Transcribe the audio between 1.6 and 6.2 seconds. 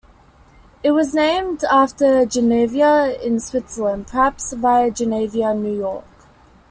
after Geneva, in Switzerland, perhaps via Geneva, New York.